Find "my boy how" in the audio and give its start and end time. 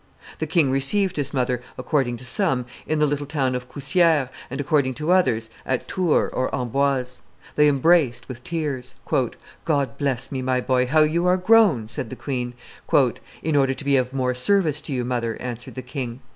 10.41-11.01